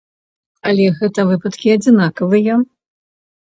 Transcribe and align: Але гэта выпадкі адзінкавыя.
Але 0.69 0.87
гэта 1.01 1.25
выпадкі 1.33 1.75
адзінкавыя. 1.75 2.57